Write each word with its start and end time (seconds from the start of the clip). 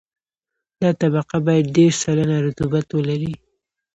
دا 0.81 0.89
طبقه 1.01 1.37
باید 1.45 1.67
دېرش 1.77 1.95
سلنه 2.03 2.37
رطوبت 2.47 2.87
ولري 2.93 3.33